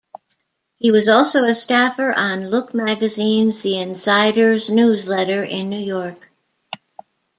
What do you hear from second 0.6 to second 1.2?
He was